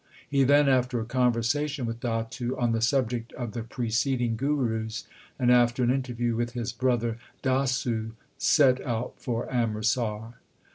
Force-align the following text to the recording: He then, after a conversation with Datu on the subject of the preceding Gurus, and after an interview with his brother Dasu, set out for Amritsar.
He 0.27 0.43
then, 0.43 0.67
after 0.67 0.99
a 0.99 1.05
conversation 1.05 1.85
with 1.85 1.99
Datu 1.99 2.57
on 2.57 2.71
the 2.71 2.81
subject 2.81 3.33
of 3.33 3.51
the 3.51 3.61
preceding 3.61 4.35
Gurus, 4.35 5.05
and 5.37 5.51
after 5.51 5.83
an 5.83 5.91
interview 5.91 6.35
with 6.35 6.53
his 6.53 6.71
brother 6.73 7.19
Dasu, 7.43 8.13
set 8.39 8.81
out 8.83 9.13
for 9.17 9.47
Amritsar. 9.53 10.39